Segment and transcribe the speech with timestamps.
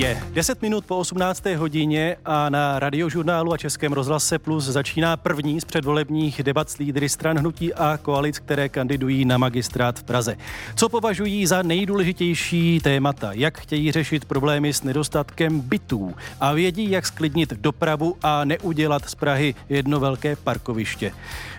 [0.00, 1.44] Je 10 minut po 18.
[1.56, 7.08] hodině a na radiožurnálu a Českém rozhlase Plus začíná první z předvolebních debat s lídry
[7.08, 10.36] stran hnutí a koalic, které kandidují na magistrát v Praze.
[10.76, 13.32] Co považují za nejdůležitější témata?
[13.32, 16.14] Jak chtějí řešit problémy s nedostatkem bytů?
[16.40, 21.12] A vědí, jak sklidnit dopravu a neudělat z Prahy jedno velké parkoviště.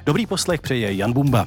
[0.05, 1.45] Dobrý poslech přeje Jan Bumba.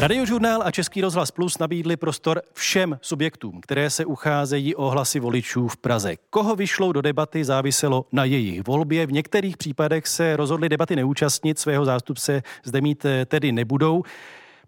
[0.00, 5.68] Radiožurnál a Český rozhlas Plus nabídli prostor všem subjektům, které se ucházejí o hlasy voličů
[5.68, 6.16] v Praze.
[6.30, 9.06] Koho vyšlou do debaty, záviselo na jejich volbě.
[9.06, 14.02] V některých případech se rozhodli debaty neúčastnit, svého zástupce zde mít eh, tedy nebudou.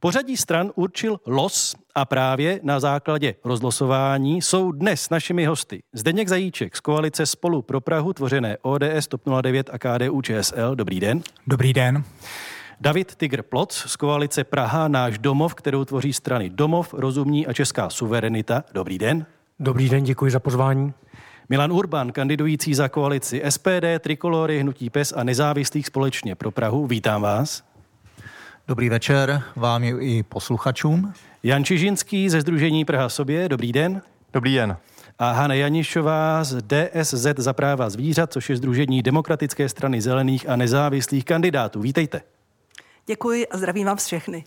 [0.01, 6.77] Pořadí stran určil los a právě na základě rozlosování jsou dnes našimi hosty Zdeněk Zajíček
[6.77, 10.75] z koalice Spolu pro Prahu, tvořené ODS, TOP 09 a KDU ČSL.
[10.75, 11.23] Dobrý den.
[11.47, 12.05] Dobrý den.
[12.81, 17.91] David Tigr Ploc z koalice Praha, náš domov, kterou tvoří strany Domov, Rozumní a Česká
[17.91, 18.65] suverenita.
[18.73, 19.27] Dobrý den.
[19.61, 20.93] Dobrý den, děkuji za pozvání.
[21.49, 26.87] Milan Urban, kandidující za koalici SPD, Trikolory, Hnutí PES a nezávislých společně pro Prahu.
[26.87, 27.65] Vítám vás.
[28.69, 31.13] Dobrý večer vám i posluchačům.
[31.43, 33.49] Jan Čižinský ze Združení Praha sobě.
[33.49, 34.03] Dobrý den.
[34.33, 34.77] Dobrý den.
[35.19, 40.57] A Hana Janišová z DSZ za práva zvířat, což je Združení Demokratické strany zelených a
[40.57, 41.81] nezávislých kandidátů.
[41.81, 42.21] Vítejte.
[43.09, 44.45] Děkuji a zdravím vás všechny.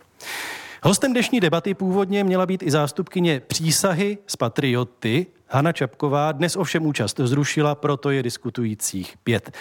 [0.84, 6.86] Hostem dnešní debaty původně měla být i zástupkyně přísahy z Patrioty, Hana Čapková, dnes ovšem
[6.86, 9.52] účast zrušila, proto je diskutujících pět.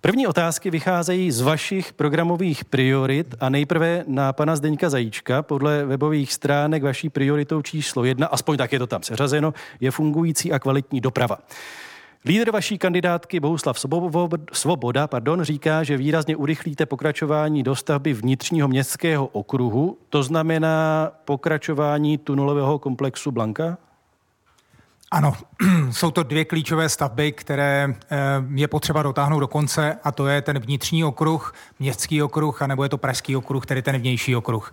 [0.00, 5.42] První otázky vycházejí z vašich programových priorit a nejprve na pana Zdeňka Zajíčka.
[5.42, 10.52] Podle webových stránek vaší prioritou číslo jedna, aspoň tak je to tam seřazeno, je fungující
[10.52, 11.38] a kvalitní doprava.
[12.24, 13.78] Lídr vaší kandidátky Bohuslav
[14.52, 19.98] Svoboda pardon, říká, že výrazně urychlíte pokračování dostavby vnitřního městského okruhu.
[20.08, 23.78] To znamená pokračování tunelového komplexu Blanka?
[25.10, 25.32] Ano,
[25.90, 28.16] jsou to dvě klíčové stavby, které eh,
[28.54, 32.88] je potřeba dotáhnout do konce a to je ten vnitřní okruh, městský okruh, anebo je
[32.88, 34.72] to pražský okruh, tedy ten vnější okruh.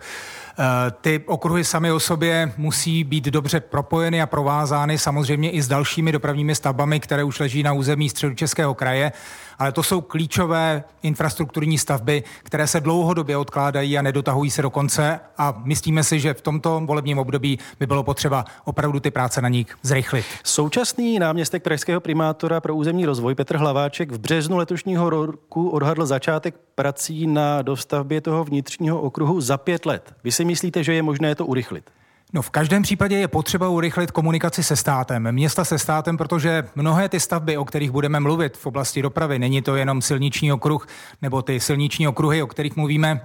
[0.62, 5.68] Eh, ty okruhy samy o sobě musí být dobře propojeny a provázány samozřejmě i s
[5.68, 9.12] dalšími dopravními stavbami, které už leží na území středu Českého kraje,
[9.60, 15.20] ale to jsou klíčové infrastrukturní stavby, které se dlouhodobě odkládají a nedotahují se do konce
[15.38, 19.48] a myslíme si, že v tomto volebním období by bylo potřeba opravdu ty práce na
[19.48, 20.24] nich zrychlit.
[20.44, 26.54] Současný náměstek pražského primátora pro územní rozvoj Petr Hlaváček v březnu letošního roku odhadl začátek
[26.74, 30.14] prací na dostavbě toho vnitřního okruhu za pět let.
[30.24, 31.90] Vy si myslíte, že je možné to urychlit?
[32.32, 37.08] No v každém případě je potřeba urychlit komunikaci se státem, města se státem, protože mnohé
[37.08, 40.86] ty stavby, o kterých budeme mluvit v oblasti dopravy, není to jenom silniční okruh
[41.22, 43.20] nebo ty silniční okruhy, o kterých mluvíme,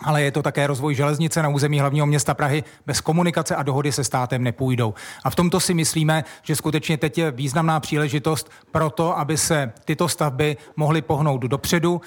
[0.00, 2.64] ale je to také rozvoj železnice na území hlavního města Prahy.
[2.86, 4.94] Bez komunikace a dohody se státem nepůjdou.
[5.24, 9.72] A v tomto si myslíme, že skutečně teď je významná příležitost pro to, aby se
[9.84, 12.00] tyto stavby mohly pohnout dopředu.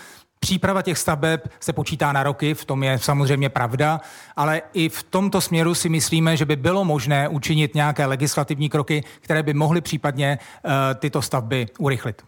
[0.43, 4.01] Příprava těch staveb se počítá na roky, v tom je samozřejmě pravda,
[4.35, 9.03] ale i v tomto směru si myslíme, že by bylo možné učinit nějaké legislativní kroky,
[9.19, 12.21] které by mohly případně uh, tyto stavby urychlit.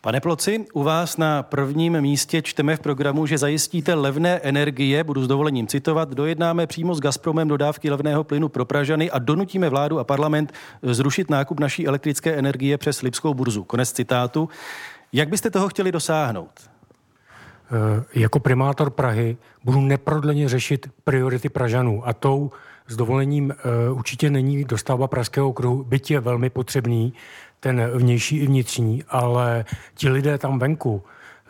[0.00, 5.24] Pane Ploci, u vás na prvním místě čteme v programu, že zajistíte levné energie, budu
[5.24, 9.98] s dovolením citovat, dojednáme přímo s Gazpromem dodávky levného plynu pro Pražany a donutíme vládu
[9.98, 13.64] a parlament zrušit nákup naší elektrické energie přes Lipskou burzu.
[13.64, 14.48] Konec citátu.
[15.12, 16.69] Jak byste toho chtěli dosáhnout?
[17.72, 22.50] Eh, jako primátor Prahy budu neprodleně řešit priority Pražanů a tou
[22.86, 27.12] s dovolením eh, určitě není dostavba Pražského okruhu, byť je velmi potřebný,
[27.60, 29.64] ten vnější i vnitřní, ale
[29.94, 31.02] ti lidé tam venku,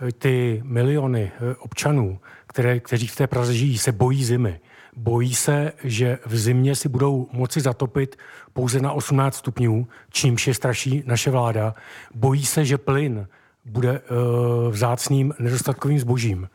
[0.08, 4.60] eh, ty miliony občanů, které, kteří v té Praze žijí, se bojí zimy.
[4.96, 8.16] Bojí se, že v zimě si budou moci zatopit
[8.52, 11.74] pouze na 18 stupňů, čímž je straší naše vláda.
[12.14, 13.26] Bojí se, že plyn
[13.64, 16.48] bude uh, vzácným nedostatkovým zbožím.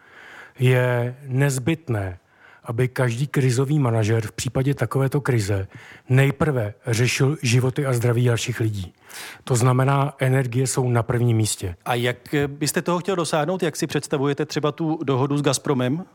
[0.60, 2.20] Je nezbytné,
[2.64, 5.68] aby každý krizový manažer v případě takovéto krize
[6.10, 8.94] nejprve řešil životy a zdraví dalších lidí.
[9.44, 11.76] To znamená, energie jsou na prvním místě.
[11.86, 12.18] A jak
[12.48, 13.64] byste toho chtěl dosáhnout?
[13.64, 16.06] Jak si představujete třeba tu dohodu s Gazpromem?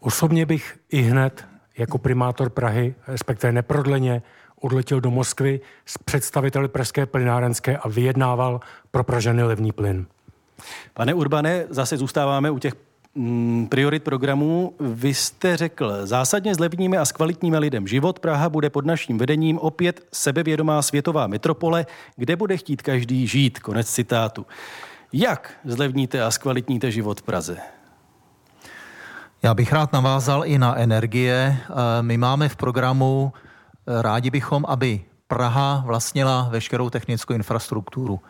[0.00, 1.44] Osobně bych i hned
[1.78, 4.22] jako primátor Prahy, respektive neprodleně,
[4.60, 8.60] odletěl do Moskvy s představiteli Pražské plynárenské a vyjednával
[8.90, 10.06] pro Pražany levný plyn.
[10.94, 12.74] Pane Urbane, zase zůstáváme u těch
[13.14, 14.74] mm, priorit programů.
[14.80, 18.18] Vy jste řekl, zásadně zlevníme a zkvalitníme lidem život.
[18.18, 23.58] Praha bude pod naším vedením opět sebevědomá světová metropole, kde bude chtít každý žít.
[23.58, 24.46] Konec citátu.
[25.12, 27.56] Jak zlevníte a zkvalitníte život v Praze?
[29.42, 31.56] Já bych rád navázal i na energie.
[31.60, 33.32] Eh, my máme v programu,
[33.88, 38.20] rádi bychom, aby Praha vlastnila veškerou technickou infrastrukturu.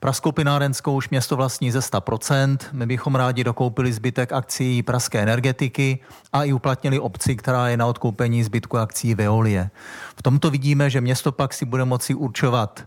[0.00, 2.58] Pražskou pinárenskou už město vlastní ze 100%.
[2.72, 5.98] My bychom rádi dokoupili zbytek akcí pražské energetiky
[6.32, 9.70] a i uplatnili obci, která je na odkoupení zbytku akcí Veolie.
[10.16, 12.84] V tomto vidíme, že město pak si bude moci určovat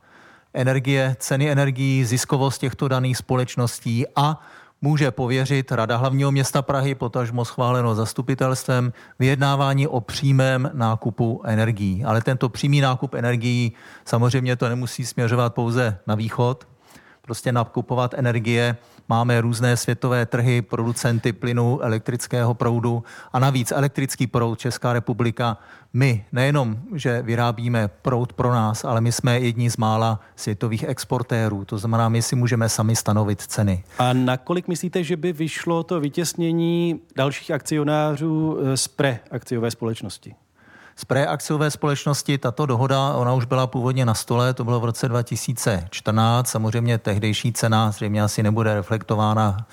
[0.53, 4.41] energie, ceny energií, ziskovost těchto daných společností a
[4.81, 12.03] může pověřit Rada hlavního města Prahy, potažmo schváleno zastupitelstvem, vyjednávání o přímém nákupu energií.
[12.03, 13.71] Ale tento přímý nákup energií
[14.05, 16.67] samozřejmě to nemusí směřovat pouze na východ,
[17.21, 18.77] prostě nakupovat energie.
[19.11, 23.03] Máme různé světové trhy, producenty plynu, elektrického proudu
[23.33, 25.57] a navíc elektrický proud Česká republika.
[25.93, 31.65] My nejenom, že vyrábíme proud pro nás, ale my jsme jedni z mála světových exportérů.
[31.65, 33.83] To znamená, my si můžeme sami stanovit ceny.
[33.99, 40.35] A nakolik myslíte, že by vyšlo to vytěsnění dalších akcionářů z pre akciové společnosti?
[41.01, 45.07] Z preakciové společnosti tato dohoda, ona už byla původně na stole, to bylo v roce
[45.07, 49.65] 2014, samozřejmě tehdejší cena zřejmě asi nebude reflektována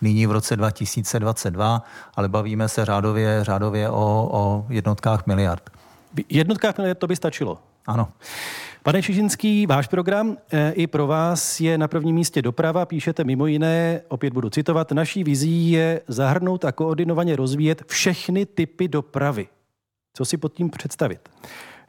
[0.00, 1.82] nyní v roce 2022,
[2.16, 5.70] ale bavíme se řádově, řádově o, o jednotkách miliard.
[6.28, 7.58] Jednotkách miliard to by stačilo?
[7.86, 8.08] Ano.
[8.82, 12.86] Pane Čižinský, váš program e, i pro vás je na prvním místě doprava.
[12.86, 18.88] Píšete mimo jiné, opět budu citovat, naší vizí je zahrnout a koordinovaně rozvíjet všechny typy
[18.88, 19.48] dopravy.
[20.18, 21.28] Co si pod tím představit?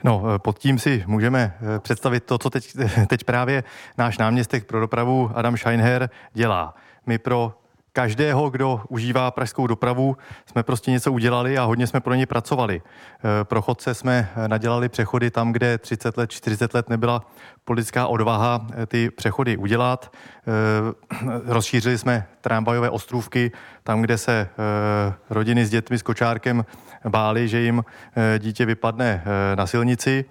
[0.03, 2.73] No, eh, pod tím si můžeme eh, představit to, co teď,
[3.07, 3.63] teď právě
[3.97, 6.75] náš náměstek pro dopravu Adam Scheinher dělá.
[7.05, 7.53] My pro
[7.99, 12.81] každého, kdo užívá pražskou dopravu, jsme prostě něco udělali a hodně jsme pro ně pracovali.
[12.81, 17.25] Eh, pro chodce jsme nadělali přechody tam, kde 30 let, 40 let nebyla
[17.63, 20.11] politická odvaha ty přechody udělat.
[21.45, 23.51] Rozšířili jsme tramvajové ostrůvky
[23.83, 24.49] tam, kde se
[25.29, 26.65] rodiny s dětmi s kočárkem
[27.09, 27.83] báli, že jim
[28.39, 29.23] dítě vypadne
[29.55, 30.25] na silnici.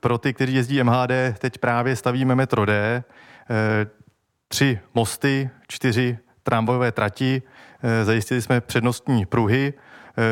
[0.00, 3.04] Pro ty, kteří jezdí MHD, teď právě stavíme metro D,
[4.48, 7.42] tři mosty, čtyři tramvajové trati,
[8.02, 9.74] zajistili jsme přednostní pruhy.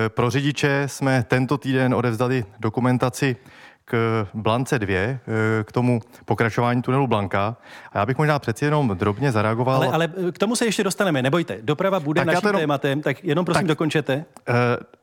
[0.08, 3.36] Pro řidiče jsme tento týden odevzdali dokumentaci
[3.84, 5.18] k Blance 2, eh,
[5.64, 7.56] k tomu pokračování tunelu Blanka.
[7.92, 9.76] A já bych možná přeci jenom drobně zareagoval.
[9.76, 11.58] Ale, ale k tomu se ještě dostaneme, nebojte.
[11.62, 14.24] Doprava bude tak naším jenom, tématem, tak jenom prosím tak, dokončete.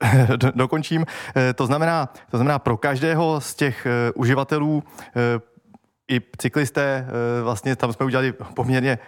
[0.35, 1.05] Do, dokončím.
[1.55, 4.83] To, znamená, to znamená pro každého z těch uživatelů
[6.11, 7.07] i cyklisté,
[7.43, 8.99] vlastně tam jsme udělali poměrně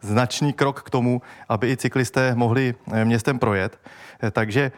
[0.00, 2.74] značný krok k tomu, aby i cyklisté mohli
[3.04, 3.80] městem projet.
[4.30, 4.72] Takže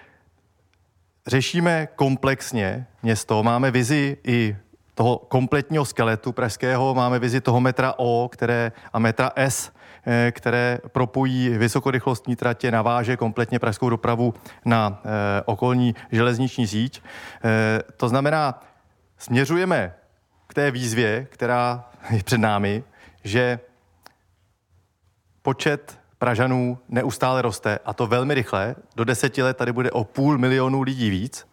[1.26, 4.56] řešíme komplexně město, máme vizi i
[4.94, 9.72] toho kompletního skeletu pražského, máme vizi toho metra O které, a metra S,
[10.06, 14.34] eh, které propojí vysokorychlostní tratě, naváže kompletně pražskou dopravu
[14.64, 17.02] na eh, okolní železniční síť.
[17.44, 18.60] Eh, to znamená,
[19.18, 19.94] směřujeme
[20.46, 22.84] k té výzvě, která je před námi,
[23.24, 23.60] že
[25.42, 28.74] počet Pražanů neustále roste a to velmi rychle.
[28.96, 31.46] Do deseti let tady bude o půl milionu lidí víc.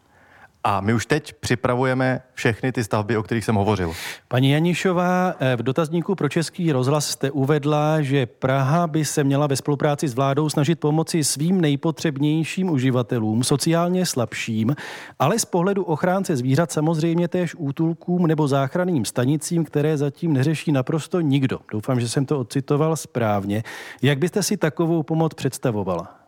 [0.64, 3.94] A my už teď připravujeme všechny ty stavby, o kterých jsem hovořil.
[4.28, 9.48] Paní Janišová, eh, v dotazníku pro Český rozhlas jste uvedla, že Praha by se měla
[9.48, 14.76] ve spolupráci s vládou snažit pomoci svým nejpotřebnějším uživatelům, sociálně slabším,
[15.20, 21.22] ale z pohledu ochránce zvířat samozřejmě též útulkům nebo záchranným stanicím, které zatím neřeší naprosto
[21.22, 21.60] nikdo.
[21.72, 23.64] Doufám, že jsem to odcitoval správně.
[24.02, 26.21] Jak byste si takovou pomoc představovala?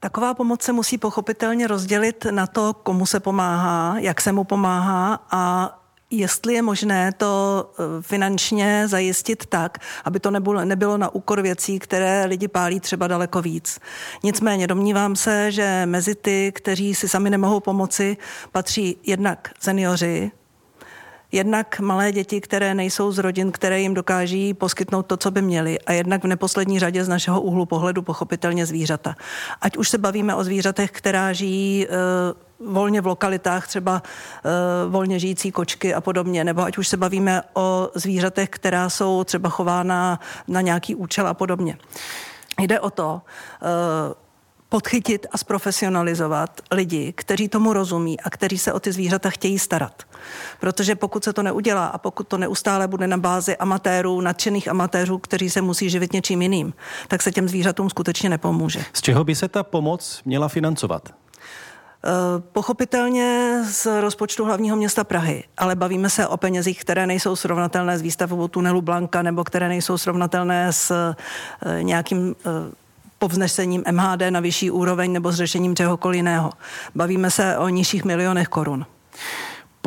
[0.00, 5.26] Taková pomoc se musí pochopitelně rozdělit na to, komu se pomáhá, jak se mu pomáhá
[5.30, 5.74] a
[6.10, 11.78] jestli je možné to eh, finančně zajistit tak, aby to nebylo, nebylo na úkor věcí,
[11.78, 13.80] které lidi pálí třeba daleko víc.
[14.22, 18.16] Nicméně domnívám se, že mezi ty, kteří si sami nemohou pomoci,
[18.52, 20.30] patří jednak seniori,
[21.32, 25.80] Jednak malé děti, které nejsou z rodin, které jim dokáží poskytnout to, co by měli,
[25.80, 29.14] a jednak v neposlední řadě z našeho úhlu pohledu pochopitelně zvířata.
[29.60, 31.88] Ať už se bavíme o zvířatech, která žijí e,
[32.66, 34.02] volně v lokalitách, třeba
[34.44, 39.24] e, volně žijící kočky a podobně, nebo ať už se bavíme o zvířatech, která jsou
[39.24, 41.78] třeba chována na nějaký účel a podobně.
[42.58, 43.20] Jde o to,
[43.62, 44.28] e,
[44.68, 50.07] podchytit a zprofesionalizovat lidi, kteří tomu rozumí a kteří se o ty zvířata chtějí starat.
[50.60, 55.18] Protože pokud se to neudělá a pokud to neustále bude na bázi amatérů, nadšených amatérů,
[55.18, 56.74] kteří se musí živit něčím jiným,
[57.08, 58.84] tak se těm zvířatům skutečně nepomůže.
[58.92, 61.08] Z čeho by se ta pomoc měla financovat?
[62.04, 67.98] Eh, pochopitelně z rozpočtu hlavního města Prahy, ale bavíme se o penězích, které nejsou srovnatelné
[67.98, 72.50] s výstavou tunelu Blanka nebo které nejsou srovnatelné s eh, nějakým eh,
[73.18, 76.50] povznesením MHD na vyšší úroveň nebo s řešením čehokoliv jiného.
[76.94, 78.86] Bavíme se o nižších milionech korun.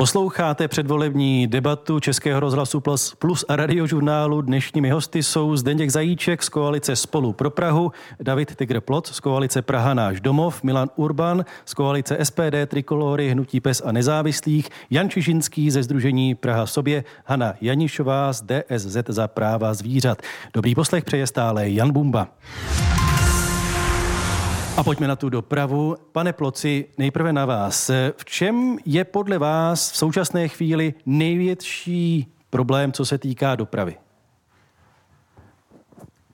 [0.01, 4.41] Posloucháte předvolební debatu Českého rozhlasu Plus, plus a radiožurnálu.
[4.41, 9.61] Dnešními hosty jsou Zdeněk Zajíček z koalice Spolu pro Prahu, David Tigr Plot z koalice
[9.61, 15.71] Praha náš domov, Milan Urban z koalice SPD, Trikolory, Hnutí Pes a nezávislých, Jan Čižinský
[15.71, 20.21] ze Združení Praha sobě, Hana Janišová z DSZ za práva zvířat.
[20.53, 22.27] Dobrý poslech přeje stále Jan Bumba.
[24.77, 25.95] A pojďme na tu dopravu.
[26.11, 27.91] Pane Ploci, nejprve na vás.
[28.17, 33.95] V čem je podle vás v současné chvíli největší problém, co se týká dopravy?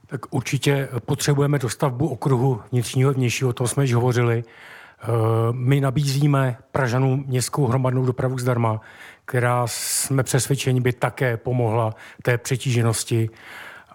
[0.07, 4.43] Tak určitě potřebujeme dostavbu okruhu vnitřního a vnějšího, o tom jsme již hovořili.
[4.43, 5.07] Eh,
[5.51, 8.81] my nabízíme Pražanům městskou hromadnou dopravu zdarma,
[9.25, 13.29] která jsme přesvědčeni by také pomohla té přetíženosti.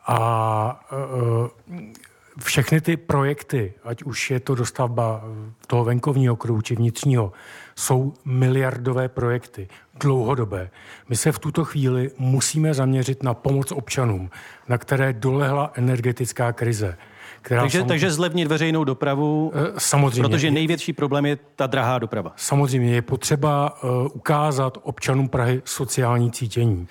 [0.07, 1.93] A eh,
[2.39, 5.25] všechny ty projekty, ať už je to dostavba
[5.67, 7.33] toho venkovního okruhu či vnitřního,
[7.77, 9.69] jsou miliardové projekty,
[10.01, 10.71] dlouhodobé.
[11.09, 14.31] My se v tuto chvíli musíme zaměřit na pomoc občanům,
[14.69, 16.97] na které dolehla energetická krize.
[17.43, 17.89] Která takže, samozřejmě...
[17.89, 20.23] takže zlevnit veřejnou dopravu, eh, samozřejmě.
[20.23, 22.33] protože největší problém je ta drahá doprava.
[22.37, 26.89] Samozřejmě je potřeba uh, ukázat občanům Prahy sociální cítění.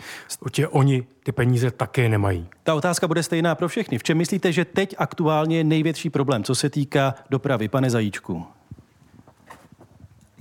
[0.52, 2.48] Tě oni ty peníze také nemají.
[2.64, 3.98] Ta otázka bude stejná pro všechny.
[3.98, 8.46] V čem myslíte, že teď aktuálně je největší problém, co se týká dopravy, pane Zajíčku?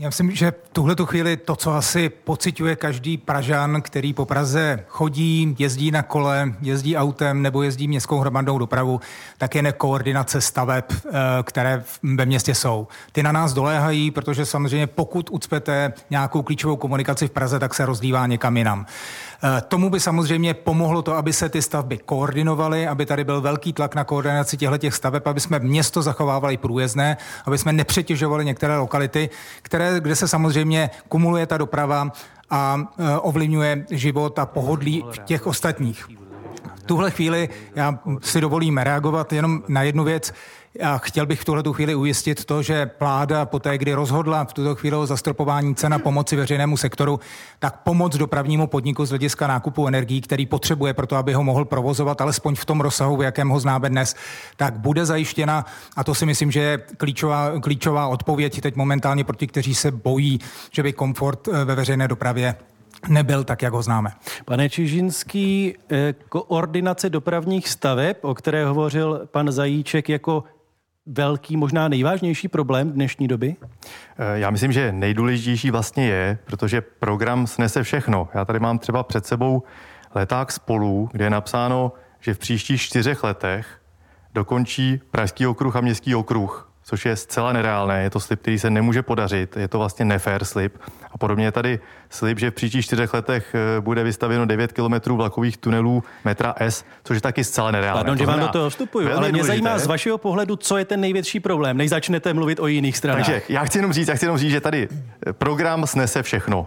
[0.00, 4.84] Já myslím, že v tuhle chvíli to, co asi pociťuje každý Pražan, který po Praze
[4.88, 9.00] chodí, jezdí na kole, jezdí autem nebo jezdí městskou hromadnou dopravu,
[9.38, 11.10] tak je nekoordinace staveb, eh,
[11.42, 12.88] které ve městě jsou.
[13.12, 17.86] Ty na nás doléhají, protože samozřejmě pokud ucpete nějakou klíčovou komunikaci v Praze, tak se
[17.86, 18.86] rozdívá někam jinam.
[19.42, 23.72] Eh, tomu by samozřejmě pomohlo to, aby se ty stavby koordinovaly, aby tady byl velký
[23.72, 29.30] tlak na koordinaci těchto staveb, aby jsme město zachovávali průjezdné, aby jsme nepřetěžovali některé lokality,
[29.62, 32.12] které, kde se samozřejmě kumuluje ta doprava
[32.50, 36.06] a eh, ovlivňuje život a pohodlí v těch ostatních.
[36.74, 40.32] V tuhle chvíli já si dovolím reagovat jenom na jednu věc.
[40.82, 44.74] A chtěl bych v tuhle chvíli ujistit to, že vláda poté, kdy rozhodla v tuto
[44.74, 47.20] chvíli o zastropování cena pomoci veřejnému sektoru,
[47.58, 51.64] tak pomoc dopravnímu podniku z hlediska nákupu energií, který potřebuje pro to, aby ho mohl
[51.64, 54.16] provozovat alespoň v tom rozsahu, v jakém ho známe dnes,
[54.56, 55.64] tak bude zajištěna.
[55.96, 59.90] A to si myslím, že je klíčová, klíčová odpověď teď momentálně pro ty, kteří se
[59.90, 62.54] bojí, že by komfort eh, ve veřejné dopravě
[63.08, 64.10] nebyl tak, jak ho známe.
[64.44, 70.44] Pane Čižinský, eh, koordinace dopravních staveb, o které hovořil pan Zajíček jako
[71.10, 73.56] velký, možná nejvážnější problém dnešní doby?
[73.62, 78.28] Eh, já myslím, že nejdůležitější vlastně je, protože program snese všechno.
[78.34, 79.62] Já tady mám třeba před sebou
[80.14, 83.80] leták spolu, kde je napsáno, že v příštích čtyřech letech
[84.34, 88.02] dokončí Pražský okruh a Městský okruh což je zcela nereálné.
[88.02, 90.78] Je to slib, který se nemůže podařit, je to vlastně nefér slib.
[91.12, 91.80] A podobně je tady
[92.10, 96.84] slib, že v příštích čtyřech letech eh, bude vystavěno 9 kilometrů vlakových tunelů metra S,
[97.04, 97.98] což je taky zcela nereálné.
[97.98, 101.00] Pardon, že vám do toho vstupuju, ale mě zajímá z vašeho pohledu, co je ten
[101.00, 103.26] největší problém, než začnete mluvit o jiných stranách.
[103.26, 106.66] Takže já chci jenom říct, já chci jenom říct, že tady eh, program snese všechno.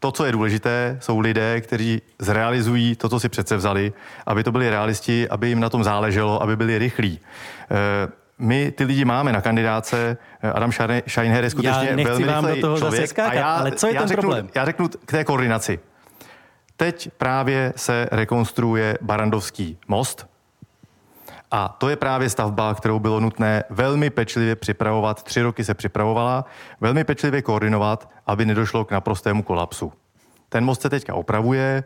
[0.00, 3.92] To, co je důležité, jsou lidé, kteří zrealizují to, co si přece vzali,
[4.26, 7.20] aby to byli realisti, aby jim na tom záleželo, aby byli rychlí.
[7.70, 10.16] E- my ty lidi máme na kandidáce.
[10.54, 10.72] Adam
[11.08, 13.00] Scheinher je skutečně já velmi vám do toho člověk.
[13.00, 14.48] Zase skákat, a já, ale co je já ten řeknu, problém?
[14.54, 15.80] Já řeknu k té koordinaci.
[16.76, 20.26] Teď právě se rekonstruuje Barandovský most,
[21.50, 25.22] a to je právě stavba, kterou bylo nutné velmi pečlivě připravovat.
[25.22, 26.44] Tři roky se připravovala,
[26.80, 29.92] velmi pečlivě koordinovat, aby nedošlo k naprostému kolapsu.
[30.48, 31.84] Ten most se teďka opravuje,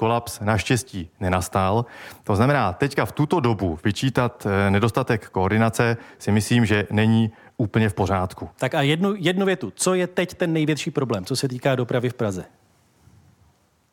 [0.00, 1.84] kolaps naštěstí nenastal.
[2.24, 7.88] To znamená, teďka v tuto dobu vyčítat eh, nedostatek koordinace si myslím, že není úplně
[7.88, 8.48] v pořádku.
[8.56, 9.72] Tak a jednu, jednu větu.
[9.76, 12.44] Co je teď ten největší problém, co se týká dopravy v Praze?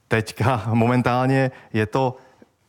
[0.07, 2.15] Teďka momentálně je to,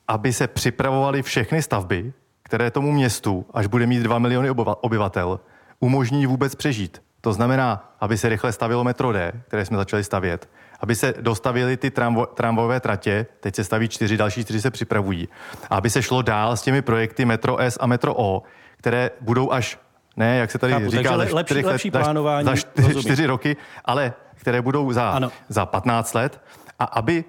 [0.09, 5.41] aby se připravovaly všechny stavby, které tomu městu, až bude mít 2 miliony obyvatel,
[5.81, 7.03] umožní vůbec přežít.
[7.21, 10.49] To znamená, aby se rychle stavilo metro D, které jsme začali stavět,
[10.81, 15.29] aby se dostavily ty tramvo, tramvajové tratě, teď se staví čtyři, další čtyři se připravují,
[15.71, 18.43] a aby se šlo dál s těmi projekty Metro S a Metro O,
[18.77, 19.79] které budou až,
[20.17, 23.57] ne, jak se tady Chápu, říká, za lepší, let, lepší plánování, za čtyři, čtyři roky,
[23.85, 26.41] ale které budou za, za 15 let,
[26.79, 27.25] a aby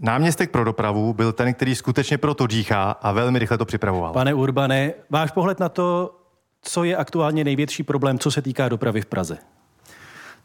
[0.00, 4.12] Náměstek pro dopravu byl ten, který skutečně pro to dýchá a velmi rychle to připravoval.
[4.12, 6.14] Pane Urbane, váš pohled na to,
[6.62, 9.38] co je aktuálně největší problém, co se týká dopravy v Praze?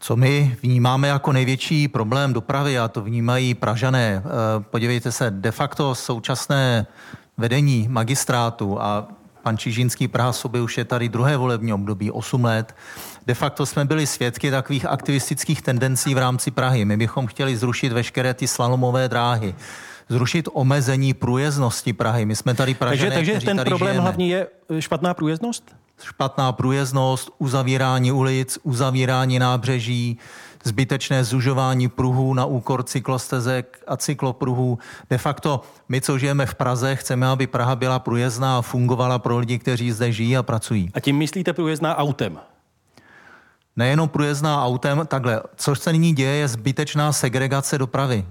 [0.04, 5.52] Co my vnímáme jako největší problém dopravy, a to vnímají Pražané, eh, podívejte se, de
[5.52, 6.88] facto současné
[7.38, 9.08] vedení magistrátu a
[9.44, 12.76] pan Čižínský Praha sobě už je tady druhé volební období, 8 let.
[13.28, 16.86] De facto jsme byli svědky takových aktivistických tendencí v rámci Prahy.
[16.86, 19.56] My bychom chtěli zrušit veškeré ty slalomové dráhy
[20.10, 22.26] zrušit omezení průjezdnosti Prahy.
[22.26, 24.02] My jsme tady Pražané, Takže, takže ten tady problém žijeme.
[24.02, 25.76] hlavní je eh, špatná průjezdnost?
[26.02, 30.20] Špatná průjezdnost, uzavírání ulic, uzavírání nábřeží,
[30.64, 34.80] zbytečné zužování pruhů na úkor cyklostezek a cyklopruhů.
[35.10, 39.38] De facto my, co žijeme v Praze, chceme, aby Praha byla průjezdná a fungovala pro
[39.38, 40.92] lidi, kteří zde žijí a pracují.
[40.94, 42.40] A tím myslíte průjezdná autem?
[43.76, 48.26] Nejenom průjezdná autem, takhle, co se nyní děje, je zbytečná segregace dopravy.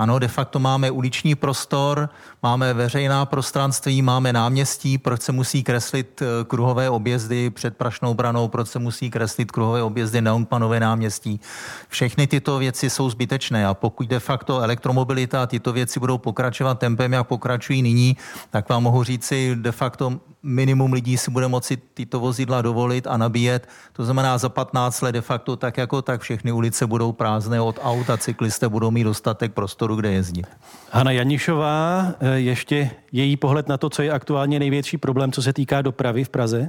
[0.00, 2.08] Ano, de facto máme uliční prostor,
[2.42, 8.48] máme veřejná prostranství, máme náměstí, proč se musí kreslit eh, kruhové objezdy před Prašnou branou,
[8.48, 11.40] proč se musí kreslit kruhové objezdy na Ungpanové náměstí.
[11.88, 16.78] Všechny tyto věci jsou zbytečné a pokud de facto elektromobilita a tyto věci budou pokračovat
[16.78, 18.16] tempem, jak pokračují nyní,
[18.50, 23.16] tak vám mohu říci de facto minimum lidí si bude moci tyto vozidla dovolit a
[23.16, 23.68] nabíjet.
[23.92, 27.78] To znamená za 15 let de facto tak jako tak všechny ulice budou prázdné od
[27.82, 30.46] aut a cyklisté budou mít dostatek prostoru, kde jezdit.
[30.90, 35.52] Hanna Janišová, eh, ještě její pohled na to, co je aktuálně největší problém, co se
[35.52, 36.68] týká dopravy v Praze?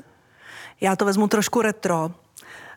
[0.82, 2.12] Já to vezmu trošku retro.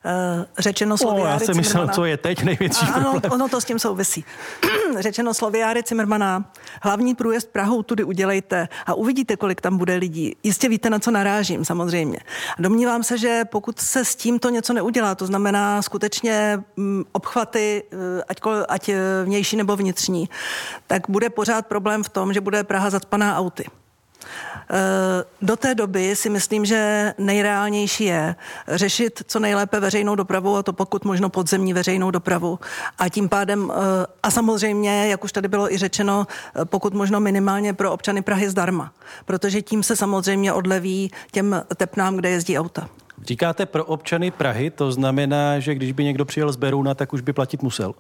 [0.04, 3.60] Uh, řečeno slovy o, já jsem myslel, co je teď největší A, ano, ono to
[3.60, 4.24] s tím souvisí.
[4.98, 6.44] řečeno slovy Járy Cimrmana.
[6.82, 10.36] Hlavní průjezd Prahou tudy udělejte a uvidíte, kolik tam bude lidí.
[10.42, 12.18] Jistě víte, na co narážím, samozřejmě.
[12.58, 18.22] Domnívám se, že pokud se s tímto něco neudělá, to znamená skutečně mm, obchvaty, eh,
[18.28, 20.28] ať, kol- ať eh, vnější nebo vnitřní,
[20.86, 23.64] tak bude pořád problém v tom, že bude Praha zacpaná auty.
[24.70, 28.34] Eh, Do té doby si myslím, že nejreálnější je
[28.68, 32.58] řešit co nejlépe veřejnou dopravu a to pokud možno podzemní veřejnou dopravu.
[32.98, 37.20] A tím pádem, eh, a samozřejmě, jak už tady bylo i řečeno, eh, pokud možno
[37.20, 38.92] minimálně pro občany Prahy zdarma.
[39.24, 42.88] Protože tím se samozřejmě odleví těm tepnám, kde jezdí auta.
[43.24, 47.20] Říkáte pro občany Prahy, to znamená, že když by někdo přijel z Berouna, tak už
[47.20, 47.94] by platit musel.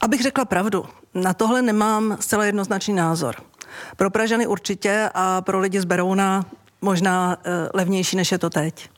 [0.00, 3.34] Abych řekla pravdu, na tohle nemám zcela jednoznačný názor.
[3.96, 6.46] Pro Pražany určitě a pro lidi z Berouna
[6.80, 8.90] možná eh, levnější, než je to teď.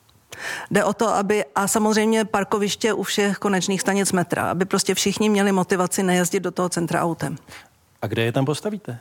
[0.71, 5.29] Jde o to, aby, a samozřejmě parkoviště u všech konečných stanic metra, aby prostě všichni
[5.29, 7.37] měli motivaci nejezdit do toho centra autem.
[8.03, 8.99] A kde je tam postavíte?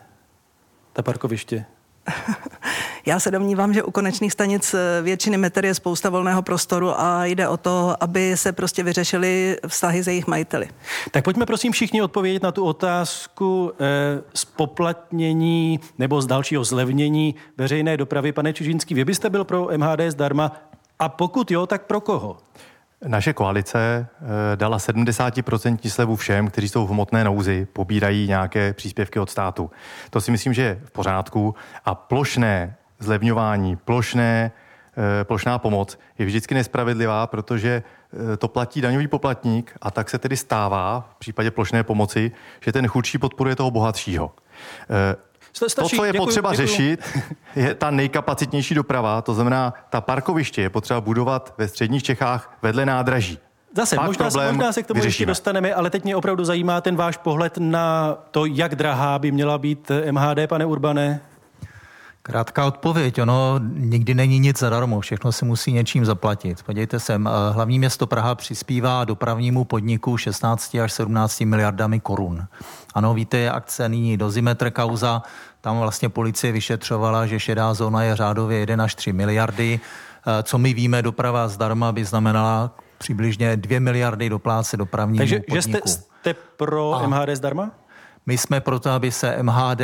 [0.94, 1.66] Ta parkoviště.
[3.06, 7.26] Já se domnívám, že u konečných stanic eh, většiny meter je spousta volného prostoru a
[7.26, 10.70] jde o to, aby se prostě vyřešily vztahy s jejich majiteli.
[11.12, 17.98] Tak pojďme prosím všichni odpovědět na tu otázku eh, spoplatnění nebo z dalšího zlevnění veřejné
[17.98, 18.32] dopravy.
[18.32, 20.52] Pane Čižínský, vy byste byl pro MHD zdarma
[21.00, 22.38] a pokud jo, tak pro koho?
[23.04, 29.20] Naše koalice eh, dala 70% slevu všem, kteří jsou v hmotné nouzi, pobírají nějaké příspěvky
[29.20, 29.72] od státu.
[30.10, 31.56] To si myslím, že je v pořádku.
[31.86, 34.52] A plošné zlevňování, plošné,
[35.22, 37.84] eh, plošná pomoc je vždycky nespravedlivá, protože
[38.34, 42.32] eh, to platí daňový poplatník a tak se tedy stává v případě plošné pomoci,
[42.62, 44.32] že ten chudší podporuje toho bohatšího.
[45.60, 46.68] To, Stačí, co je děkuju, potřeba děkuju.
[46.68, 47.00] řešit,
[47.56, 52.86] je ta nejkapacitnější doprava, to znamená, ta parkoviště je potřeba budovat ve středních Čechách vedle
[52.86, 53.40] nádraží.
[53.76, 55.28] Zase, Pak možná, problém možná se k tomu ještě vyřešíme.
[55.28, 59.58] dostaneme, ale teď mě opravdu zajímá ten váš pohled na to, jak drahá by měla
[59.58, 61.22] být MHD, pane Urbane.
[62.30, 63.22] Krátká odpověď.
[63.22, 66.64] Ono nikdy není nic zadarmo, všechno se musí něčím zaplatit.
[66.64, 67.20] Podívejte se, eh,
[67.54, 72.48] hlavní město Praha přispívá dopravnímu podniku 16 až 17 miliardami korun.
[72.94, 75.22] Ano, víte, je akce nyní dozimetr kauza,
[75.62, 79.80] tam vlastně policie vyšetřovala, že šedá zóna je řádově 1 až 3 miliardy.
[80.28, 85.40] Eh, Co my víme, doprava zdarma by znamenala přibližně 2 miliardy do pláce dopravnímu Takže
[85.40, 85.56] podniku.
[85.56, 87.72] že jste, jste pro A- MHD zdarma?
[88.28, 89.82] My jsme proto, aby se MHD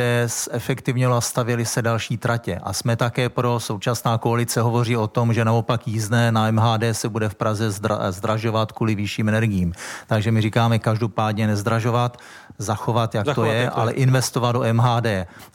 [0.50, 2.60] efektivnělo a stavili se další tratě.
[2.62, 7.08] A jsme také pro, současná koalice hovoří o tom, že naopak jízdné na MHD se
[7.08, 9.72] bude v Praze zdra, zdražovat kvůli vyšším energiím.
[10.06, 12.16] Takže my říkáme každopádně nezdražovat,
[12.58, 13.82] zachovat, jak Zachovat, to je, jak to je.
[13.82, 15.06] ale investovat do MHD.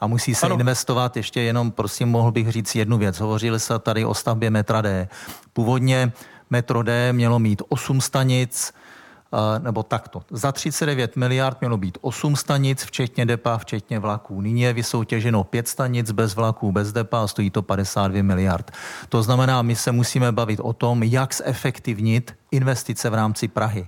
[0.01, 0.55] A musí se Ano.
[0.59, 3.19] investovat, ještě jenom, prosím, mohl bych říct jednu věc.
[3.19, 5.07] Hovořili se tady o stavbě metra D.
[5.53, 6.11] Původně
[6.49, 8.73] metro D mělo mít 8 stanic,
[9.59, 10.21] nebo takto.
[10.31, 14.41] Za 39 miliard mělo být 8 stanic, včetně depa, včetně vlaků.
[14.41, 18.71] Nyní je vysoutěženo 5 stanic bez vlaků, bez depa a stojí to 52 miliard.
[19.09, 23.87] To znamená, my se musíme bavit o tom, jak zefektivnit investice v rámci Prahy.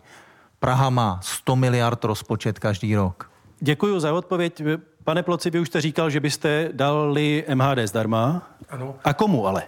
[0.60, 3.32] Praha má 100 miliard rozpočet každý rok.
[3.60, 4.64] Děkuji za odpověď.
[5.04, 8.42] Pane Ploci, vy už jste říkal, že byste dali MHD zdarma.
[8.70, 8.96] Ano.
[9.04, 9.64] A komu ale?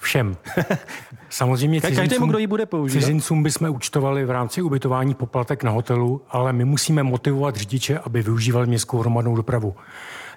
[0.00, 0.36] Všem.
[1.30, 3.00] Samozřejmě Ka- každému, cizincům, kdo ji bude používat.
[3.00, 8.22] cizincům bychom účtovali v rámci ubytování poplatek na hotelu, ale my musíme motivovat řidiče, aby
[8.22, 9.74] využívali městskou hromadnou dopravu.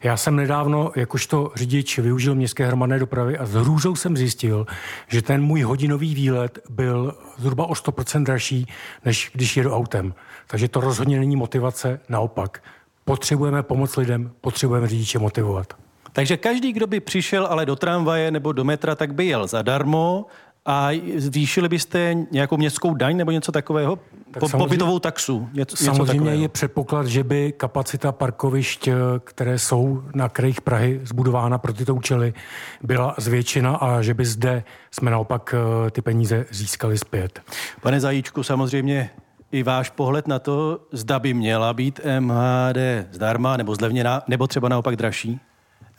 [0.04, 4.68] Já jsem nedávno, jakožto řidič, využil městské hromadné dopravy a s hrůzou jsem zjistil,
[5.08, 8.68] že ten můj hodinový výlet byl zhruba o 100% dražší,
[9.06, 10.14] než když jedu autem.
[10.48, 12.64] Takže to rozhodně není motivace, naopak.
[13.06, 15.74] Potřebujeme pomoct lidem, potřebujeme řidiče motivovat.
[16.14, 20.26] Takže každý, kdo by přišel ale do tramvaje nebo do metra, tak by jel zadarmo
[20.66, 24.00] a zvýšili byste nějakou městskou daň nebo něco takového?
[24.32, 25.50] Tak po, pobytovou taxu?
[25.54, 28.90] Něco, samozřejmě něco je předpoklad, že by kapacita parkovišť,
[29.24, 32.34] které jsou na krajích Prahy zbudována pro tyto účely,
[32.82, 37.42] byla zvětšena a že by zde jsme naopak eh, ty peníze získali zpět.
[37.82, 39.10] Pane Zajíčku, samozřejmě
[39.52, 42.78] i váš pohled na to, zda by měla být MHD
[43.12, 45.40] zdarma nebo zlevněná, nebo třeba naopak dražší?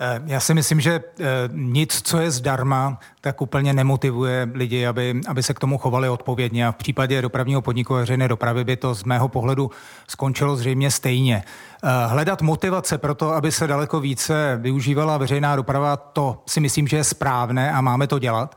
[0.01, 5.21] Eh, já si myslím, že eh, nic, co je zdarma, tak úplně nemotivuje lidi, aby,
[5.29, 6.67] aby se k tomu chovali odpovědně.
[6.67, 9.71] A v případě dopravního podniku veřejné dopravy by to z mého pohledu
[10.09, 11.45] skončilo zřejmě stejně.
[11.85, 16.89] Eh, hledat motivace pro to, aby se daleko více využívala veřejná doprava, to si myslím,
[16.89, 18.55] že je správné a máme to dělat.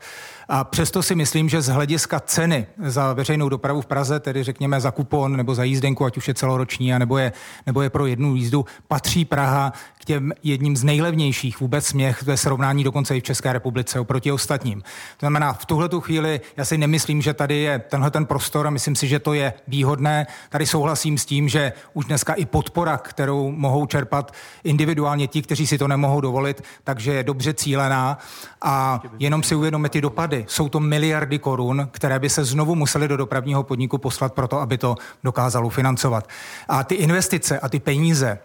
[0.50, 4.80] A přesto si myslím, že z hlediska ceny za veřejnou dopravu v Praze, tedy řekněme
[4.80, 7.32] za kupon nebo za jízdenku, ať už je celoroční, nebo je,
[7.66, 12.36] nebo je pro jednu jízdu, patří Praha k těm jedním z nejlevnějších vůbec směch ve
[12.36, 14.80] srovnání dokonce i v České republice oproti ostatním.
[14.80, 18.70] To znamená, v tuhle chvíli já si nemyslím, že tady je tenhle ten prostor a
[18.70, 20.26] myslím si, že to je výhodné.
[20.48, 24.34] Tady souhlasím s tím, že už dneska i podpora, kterou mohou čerpat
[24.64, 28.18] individuálně ti, kteří si to nemohou dovolit, takže je dobře cílená
[28.62, 30.54] a jenom si uvědomit ty dopady miliardy.
[30.54, 34.78] Jsou to miliardy korun, které by se znovu museli do dopravního podniku poslat proto, aby
[34.78, 36.28] to dokázalo financovat.
[36.68, 38.38] A ty investice a ty peníze,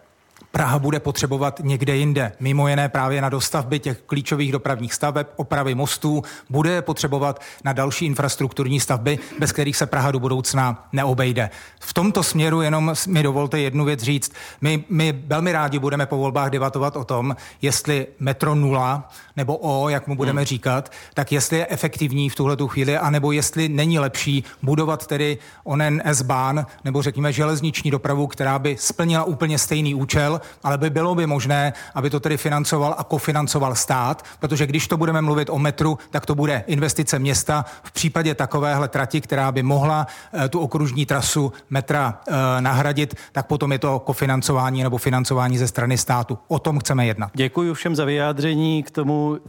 [0.56, 5.76] Praha bude potřebovat někde jinde, mimo jiné právě na dostavby těch klíčových dopravních staveb, opravy
[5.76, 11.50] mostů, bude potřebovat na další infrastrukturní stavby, bez kterých se Praha do budoucna neobejde.
[11.80, 14.34] V tomto směru jenom mi dovolte jednu věc říct.
[14.62, 19.90] My, my velmi rádi budeme po volbách debatovat o tom, jestli metro nula nebo O,
[19.90, 20.48] jak mu budeme hmm.
[20.48, 26.02] říkat, tak jestli je efektivní v tuhle chvíli, anebo jestli není lepší budovat tedy onen
[26.06, 31.28] S-Bahn, nebo řekněme železniční dopravu, která by splnila úplně stejný účel, ale by bylo by
[31.28, 35.98] možné, aby to tedy financoval a kofinancoval stát, protože když to budeme mluvit o metru,
[36.10, 41.06] tak to bude investice města v případě takovéhle trati, která by mohla eh, tu okružní
[41.06, 46.38] trasu metra eh, nahradit, tak potom je to kofinancování nebo financování ze strany státu.
[46.48, 47.32] O tom chceme jednat.
[47.34, 49.40] Děkuji všem za vyjádření k tomu,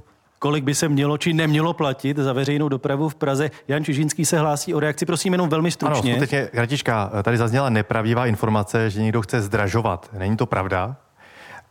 [0.45, 3.51] kolik by se mělo či nemělo platit za veřejnou dopravu v Praze.
[3.69, 6.13] Jan Čižínský se hlásí o reakci, prosím jenom velmi stručně.
[6.13, 10.11] Ano, skutečně, Kratička, tady zazněla nepravdivá informace, že někdo chce zdražovat.
[10.19, 10.97] Není to pravda.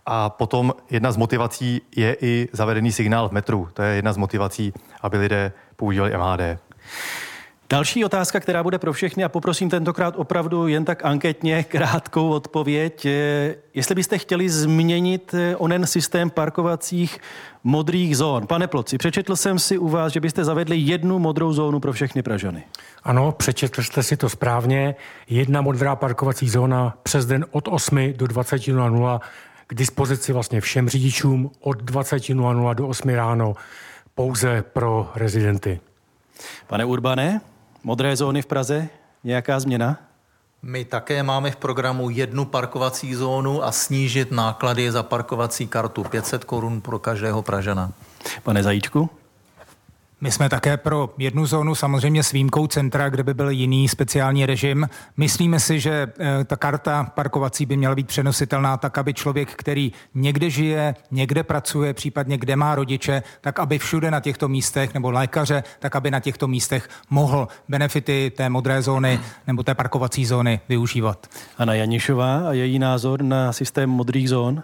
[0.05, 3.67] A potom jedna z motivací je i zavedený signál v metru.
[3.73, 6.59] To je jedna z motivací, aby lidé používali MHD.
[7.73, 13.07] Další otázka, která bude pro všechny a poprosím tentokrát opravdu jen tak anketně krátkou odpověď.
[13.73, 17.19] Jestli byste chtěli změnit onen systém parkovacích
[17.63, 18.47] modrých zón.
[18.47, 22.23] Pane Ploci, přečetl jsem si u vás, že byste zavedli jednu modrou zónu pro všechny
[22.23, 22.63] Pražany.
[23.03, 24.95] Ano, přečetl jste si to správně.
[25.29, 29.19] Jedna modrá parkovací zóna přes den od 8 do 20.00
[29.67, 33.53] k dispozici vlastně všem řidičům od 20.00 do 8 ráno
[34.15, 35.79] pouze pro rezidenty.
[36.67, 37.41] Pane Urbane,
[37.84, 38.89] modré zóny v Praze,
[39.24, 39.98] nějaká změna?
[40.62, 46.43] My také máme v programu jednu parkovací zónu a snížit náklady za parkovací kartu 500
[46.43, 47.91] korun pro každého Pražana.
[48.43, 49.10] Pane Zajíčku?
[50.23, 54.45] My jsme také pro jednu zónu, samozřejmě s výjimkou centra, kde by byl jiný speciální
[54.45, 54.89] režim.
[55.17, 59.91] Myslíme si, že eh, ta karta parkovací by měla být přenositelná tak, aby člověk, který
[60.15, 65.12] někde žije, někde pracuje, případně kde má rodiče, tak aby všude na těchto místech, nebo
[65.12, 70.59] lékaře, tak aby na těchto místech mohl benefity té modré zóny nebo té parkovací zóny
[70.69, 71.27] využívat.
[71.57, 74.63] Ana Janišová a její názor na systém modrých zón?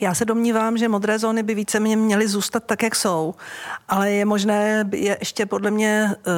[0.00, 3.34] Já se domnívám, že modré zóny by více mě měly zůstat tak, jak jsou,
[3.88, 6.32] ale je možné je ještě podle mě uh,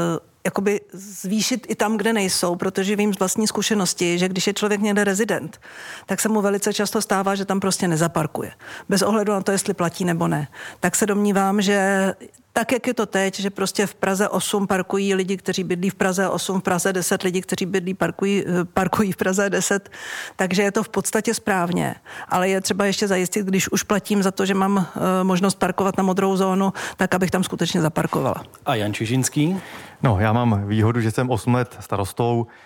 [0.46, 4.80] jakoby zvýšit i tam, kde nejsou, protože vím z vlastní zkušenosti, že když je člověk
[4.80, 5.60] někde rezident,
[6.06, 8.52] tak se mu velice často stává, že tam prostě nezaparkuje.
[8.88, 10.48] Bez ohledu na to, jestli platí nebo ne.
[10.80, 12.14] Tak se domnívám, že
[12.56, 15.94] tak, jak je to teď, že prostě v Praze 8 parkují lidi, kteří bydlí v
[15.94, 19.90] Praze 8, v Praze 10 lidi, kteří bydlí parkují, eh, parkují v Praze 10,
[20.36, 21.94] takže je to v podstatě správně.
[22.28, 25.96] Ale je třeba ještě zajistit, když už platím za to, že mám uh, možnost parkovat
[25.96, 28.44] na modrou zónu, tak abych tam skutečně zaparkovala.
[28.66, 29.60] A Jan Čižinský?
[30.02, 32.65] No, já mám výhodu, že jsem 8 let starostou, Eh,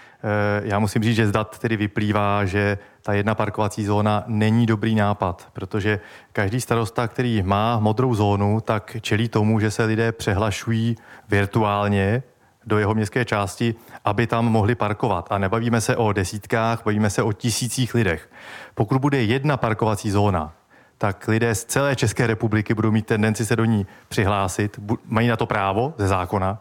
[0.62, 4.94] já musím říct, že z dat tedy vyplývá, že ta jedna parkovací zóna není dobrý
[4.94, 6.00] nápad, protože
[6.32, 10.96] každý starosta, který má modrou zónu, tak čelí tomu, že se lidé přehlašují
[11.28, 12.22] virtuálně
[12.66, 15.26] do jeho městské části, aby tam mohli parkovat.
[15.30, 18.30] A nebavíme se o desítkách, bavíme se o tisících lidech.
[18.74, 20.52] Pokud bude jedna parkovací zóna,
[20.98, 25.36] tak lidé z celé České republiky budou mít tendenci se do ní přihlásit, mají na
[25.36, 26.58] to právo ze zákona,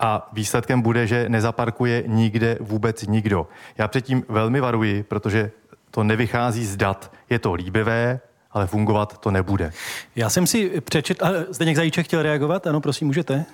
[0.00, 3.48] a výsledkem bude, že nezaparkuje nikde vůbec nikdo.
[3.78, 5.50] Já předtím velmi varuji, protože
[5.90, 7.12] to nevychází z dat.
[7.30, 8.20] Je to líbivé,
[8.52, 9.72] ale fungovat to nebude.
[10.16, 13.44] Já jsem si přečetl, ale Zdeněk Zajíček chtěl reagovat, ano, prosím, můžete?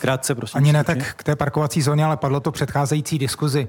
[0.00, 0.58] Krátce, prosím.
[0.58, 3.68] Ani ne tak k té parkovací zóně, ale padlo to předcházející diskuzi.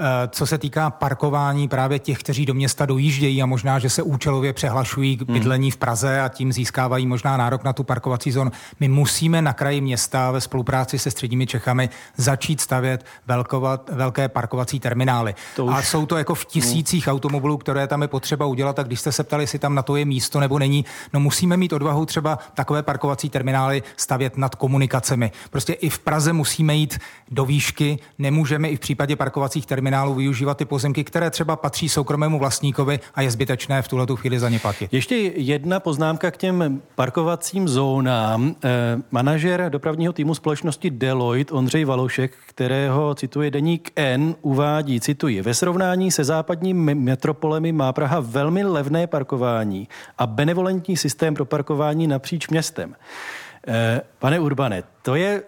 [0.00, 4.02] Eh, co se týká parkování právě těch, kteří do města dojíždějí a možná, že se
[4.02, 5.32] účelově přehlašují k hmm.
[5.34, 8.50] bydlení v Praze a tím získávají možná nárok na tu parkovací zónu.
[8.80, 14.80] My musíme na kraji města ve spolupráci se středními Čechami začít stavět velkovat, velké parkovací
[14.80, 15.34] terminály.
[15.56, 15.74] To už...
[15.74, 17.14] A jsou to jako v tisících hmm.
[17.14, 18.76] automobilů, které tam je potřeba udělat.
[18.76, 21.56] Tak když jste se ptali, jestli tam na to je místo nebo není, no musíme
[21.56, 25.32] mít odvahu třeba takové parkovací terminály stavět nad komunikacemi.
[25.50, 26.98] Prostě i v Praze musíme jít
[27.30, 31.88] do výšky, nemůžeme i v případě parkovacích terminálů terminálu využívat ty pozemky, které třeba patří
[31.88, 34.92] soukromému vlastníkovi a je zbytečné v tuhle chvíli za ně platit.
[34.92, 38.54] Ještě jedna poznámka k těm parkovacím zónám.
[38.64, 38.68] Eh,
[39.10, 46.10] manažer dopravního týmu společnosti Deloitte Ondřej Valošek, kterého cituje deník N, uvádí, cituji, ve srovnání
[46.10, 52.94] se západními metropolemi má Praha velmi levné parkování a benevolentní systém pro parkování napříč městem.
[53.68, 55.42] Eh, pane Urbane, to je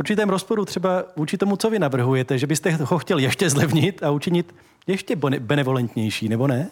[0.00, 4.10] určitém rozporu třeba vůči tomu, co vy navrhujete, že byste ho chtěl ještě zlevnit a
[4.10, 4.54] učinit
[4.86, 6.70] ještě benevolentnější, nebo ne?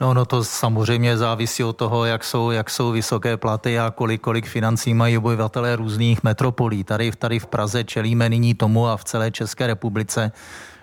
[0.00, 4.20] No, no to samozřejmě závisí od toho, jak jsou, jak jsou vysoké platy a kolik,
[4.20, 6.84] kolik financí mají obyvatelé různých metropolí.
[6.84, 10.32] Tady, tady v Praze čelíme nyní tomu a v celé České republice,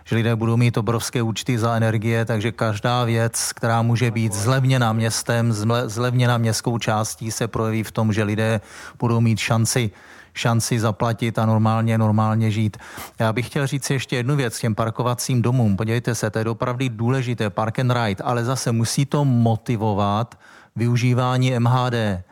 [0.05, 4.93] že lidé budou mít obrovské účty za energie, takže každá věc, která může být zlevněna
[4.93, 5.53] městem,
[5.85, 8.61] zlevněna městskou částí, se projeví v tom, že lidé
[8.99, 9.91] budou mít šanci
[10.37, 12.77] šanci zaplatit a normálně, normálně žít.
[13.19, 15.77] Já bych chtěl říct ještě jednu věc těm parkovacím domům.
[15.77, 20.39] Podívejte se, to je opravdu důležité, park and ride, ale zase musí to motivovat
[20.75, 22.23] využívání MHD.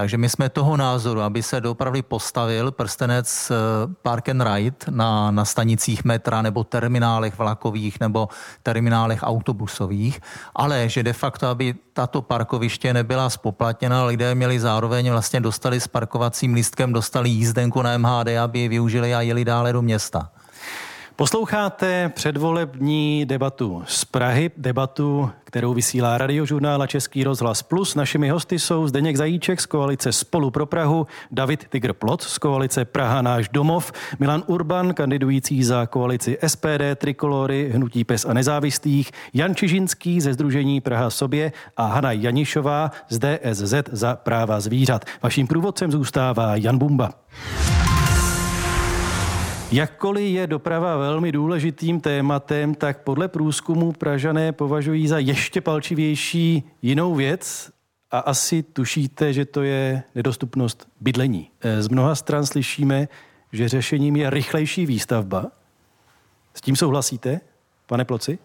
[0.00, 3.54] Takže my jsme toho názoru, aby se dopravy postavil prstenec eh,
[4.02, 8.28] Park and Ride na, na stanicích metra nebo terminálech vlakových nebo
[8.62, 10.20] terminálech autobusových,
[10.56, 15.88] ale že de facto, aby tato parkoviště nebyla spoplatněna, lidé měli zároveň vlastně dostali s
[15.88, 20.30] parkovacím lístkem, dostali jízdenku na MHD, aby ji využili a jeli dále do města.
[21.20, 27.94] Posloucháte předvolební debatu z Prahy, debatu, kterou vysílá radiožurnál a Český rozhlas Plus.
[27.94, 32.84] Našimi hosty jsou Zdeněk Zajíček z koalice Spolu pro Prahu, David Tigr Plot z koalice
[32.84, 39.54] Praha náš domov, Milan Urban, kandidující za koalici SPD, Trikolory, Hnutí pes a nezávislých, Jan
[39.54, 45.04] Čižinský ze Združení Praha sobě a Hana Janišová z DSZ za práva zvířat.
[45.22, 47.10] Vaším průvodcem zůstává Jan Bumba.
[49.72, 57.14] Jakkoliv je doprava velmi důležitým tématem, tak podle průzkumu Pražané považují za ještě palčivější jinou
[57.14, 57.70] věc
[58.10, 61.50] a asi tušíte, že to je nedostupnost bydlení.
[61.80, 63.08] Z mnoha stran slyšíme,
[63.52, 65.46] že řešením je rychlejší výstavba.
[66.54, 67.40] S tím souhlasíte,
[67.86, 68.38] pane Ploci?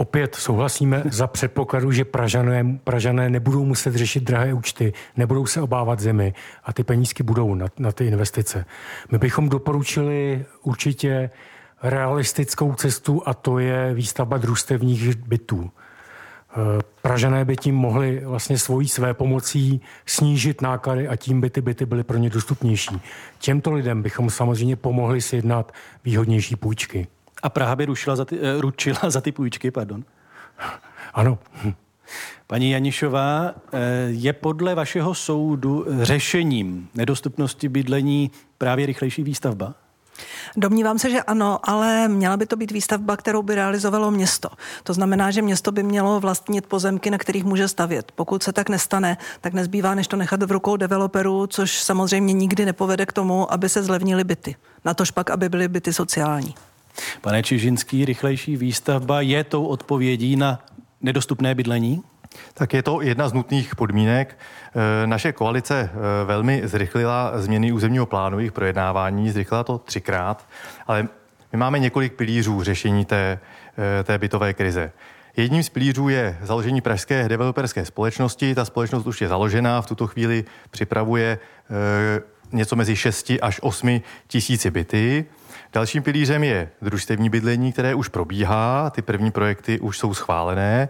[0.00, 6.00] Opět souhlasíme za předpokladu, že Pražané, Pražané nebudou muset řešit drahé účty, nebudou se obávat
[6.00, 6.34] zemi
[6.64, 8.64] a ty penízky budou na, na ty investice.
[9.10, 11.30] My bychom doporučili určitě
[11.82, 15.70] realistickou cestu a to je výstavba družstevních bytů.
[15.70, 21.60] Eh, Pražané by tím mohli vlastně svojí své pomocí snížit náklady a tím by ty
[21.60, 23.00] byty byly pro ně dostupnější.
[23.38, 25.72] Těmto lidem bychom samozřejmě pomohli sjednat
[26.04, 27.06] výhodnější půjčky.
[27.42, 30.04] A Praha by rušila za ty, uh, ručila za ty půjčky, pardon.
[31.14, 31.38] Ano.
[32.46, 39.74] Paní Janišová, eh, je podle vašeho soudu řešením nedostupnosti bydlení právě rychlejší výstavba?
[40.56, 44.48] Domnívám se, že ano, ale měla by to být výstavba, kterou by realizovalo město.
[44.82, 48.12] To znamená, že město by mělo vlastnit pozemky, na kterých může stavět.
[48.14, 52.64] Pokud se tak nestane, tak nezbývá, než to nechat v rukou developerů, což samozřejmě nikdy
[52.64, 54.56] nepovede k tomu, aby se zlevnily byty.
[54.84, 56.54] Na tož pak, aby byly byty sociální.
[57.20, 60.58] Pane Čižinský, rychlejší výstavba je tou odpovědí na
[61.02, 62.02] nedostupné bydlení?
[62.54, 64.38] Tak je to jedna z nutných podmínek.
[65.02, 70.48] E, naše koalice e, velmi zrychlila změny územního plánu, jejich projednávání, zrychlila to třikrát,
[70.86, 71.08] ale
[71.52, 73.38] my máme několik pilířů řešení té,
[74.00, 74.92] e, té bytové krize.
[75.36, 78.54] Jedním z pilířů je založení pražské developerské společnosti.
[78.54, 81.38] Ta společnost už je založená, v tuto chvíli připravuje
[82.52, 85.24] něco mezi 6 až 8 tisíci byty.
[85.72, 90.88] Dalším pilířem je družstevní bydlení, které už probíhá, ty první projekty už jsou schválené.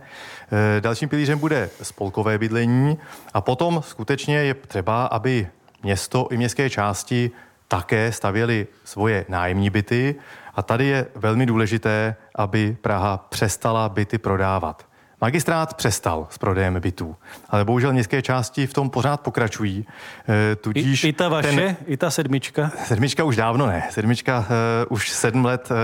[0.76, 2.98] E, dalším pilířem bude spolkové bydlení
[3.34, 5.48] a potom skutečně je třeba, aby
[5.82, 7.30] město i městské části
[7.68, 10.14] také stavěly svoje nájemní byty
[10.54, 14.87] a tady je velmi důležité, aby Praha přestala byty prodávat.
[15.20, 17.16] Magistrát přestal s prodejem bytů,
[17.48, 19.86] ale bohužel městské části v tom pořád pokračují.
[20.28, 22.72] E, tudíž I, I ta vaše, ten, i ta sedmička?
[22.84, 23.88] Sedmička už dávno ne.
[23.90, 24.44] Sedmička uh,
[24.88, 25.76] už sedm let uh,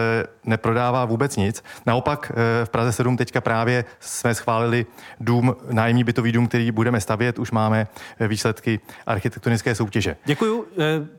[0.44, 1.64] neprodává vůbec nic.
[1.87, 4.87] Naopak uh, v Praze 7 teďka právě jsme schválili
[5.20, 7.38] dům, nájemní bytový dům, který budeme stavět.
[7.38, 7.87] Už máme
[8.20, 10.16] výsledky architektonické soutěže.
[10.25, 10.66] Děkuji.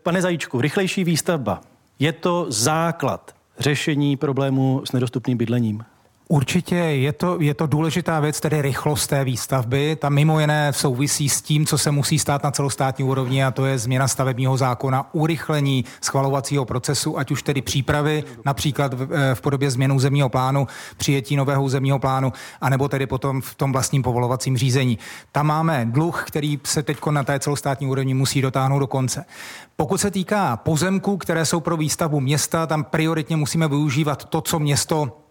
[0.03, 1.61] Pane Zajíčku, rychlejší výstavba.
[1.99, 5.83] Je to základ řešení problému s nedostupným bydlením?
[6.27, 9.95] Určitě je to, je to důležitá věc, tedy rychlost té výstavby.
[9.95, 13.65] Ta mimo jiné souvisí s tím, co se musí stát na celostátní úrovni, a to
[13.65, 19.41] je změna stavebního zákona, urychlení schvalovacího procesu, ať už tedy přípravy, například v, eh, v
[19.41, 24.57] podobě změny územního plánu, přijetí nového územního plánu, anebo tedy potom v tom vlastním povolovacím
[24.57, 24.97] řízení.
[25.31, 29.25] Tam máme dluh, který se teď na té celostátní úrovni musí dotáhnout do konce.
[29.75, 34.59] Pokud se týká pozemků, které jsou pro výstavbu města, tam prioritně musíme využívat to, co
[34.59, 35.24] město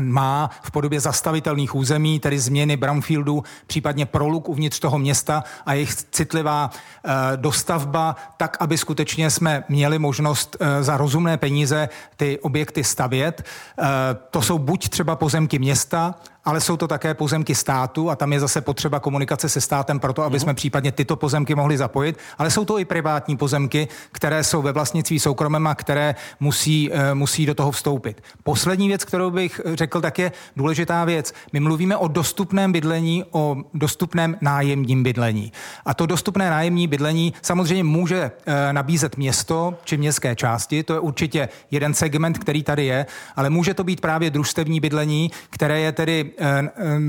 [0.00, 5.94] má v podobě zastavitelných území, tedy změny brownfieldu, případně proluk uvnitř toho města a jejich
[5.94, 12.84] citlivá e, dostavba, tak, aby skutečně jsme měli možnost e, za rozumné peníze ty objekty
[12.84, 13.42] stavět.
[13.42, 13.84] E,
[14.30, 16.14] to jsou buď třeba pozemky města,
[16.48, 20.22] ale jsou to také pozemky státu a tam je zase potřeba komunikace se státem proto,
[20.22, 24.62] aby jsme případně tyto pozemky mohli zapojit, ale jsou to i privátní pozemky, které jsou
[24.62, 28.22] ve vlastnictví soukromém a které musí, eh, musí do toho vstoupit.
[28.42, 31.32] Poslední věc, kterou bych řekl, tak je důležitá věc.
[31.52, 35.52] My mluvíme o dostupném bydlení, o dostupném nájemním bydlení.
[35.84, 41.00] A to dostupné nájemní bydlení samozřejmě může eh, nabízet město či městské části, to je
[41.00, 43.06] určitě jeden segment, který tady je,
[43.36, 46.37] ale může to být právě družstevní bydlení, které je tedy Eh, eh,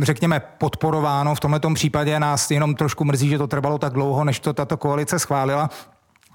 [0.02, 1.36] řekněme, podporováno.
[1.36, 4.78] V tomto případě nás jenom trošku mrzí, že to trvalo tak dlouho, než to tato
[4.78, 5.70] koalice schválila.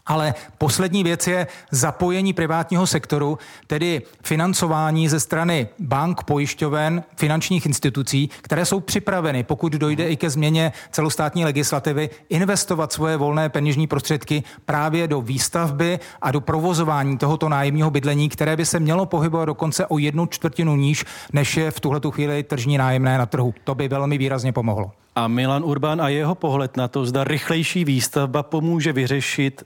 [0.07, 8.31] Ale poslední věc je zapojení privátního sektoru, tedy financování ze strany bank, pojišťoven, finančních institucí,
[8.43, 14.43] které jsou připraveny, pokud dojde i ke změně celostátní legislativy, investovat svoje volné peněžní prostředky
[14.65, 19.87] právě do výstavby a do provozování tohoto nájemního bydlení, které by se mělo pohybovat dokonce
[19.87, 23.55] o jednu čtvrtinu níž, než je v tuhle chvíli tržní nájemné na trhu.
[23.65, 24.93] To by velmi výrazně pomohlo.
[25.17, 29.63] A Milan Urban a jeho pohled na to, zda rychlejší výstavba pomůže vyřešit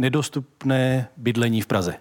[0.00, 1.94] nedostupné bydlení v Praze?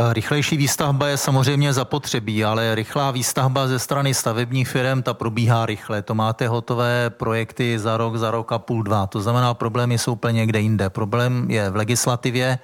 [0.00, 5.66] Eh, rychlejší výstavba je samozřejmě zapotřebí, ale rychlá výstavba ze strany stavebních firm, ta probíhá
[5.66, 6.02] rychle.
[6.02, 9.06] To máte hotové projekty za rok, za rok a půl, dva.
[9.06, 10.90] To znamená, problémy jsou úplně někde jinde.
[10.90, 12.58] Problém je v legislativě,